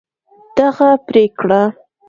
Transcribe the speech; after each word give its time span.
دغه 0.57 0.89
پرېکړه 1.07 1.61